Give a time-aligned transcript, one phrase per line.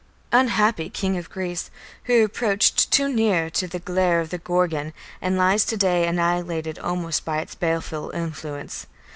[0.31, 1.69] Unhappy King of Greece,
[2.05, 6.79] who approached too near to the glare of the Gorgon, and lies to day annihilated
[6.79, 8.87] almost by its baleful influence!